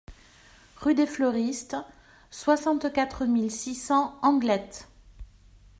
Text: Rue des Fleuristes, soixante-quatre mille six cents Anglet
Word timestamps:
Rue 0.77 0.95
des 0.95 1.05
Fleuristes, 1.05 1.77
soixante-quatre 2.31 3.25
mille 3.25 3.51
six 3.51 3.75
cents 3.75 4.17
Anglet 4.23 4.67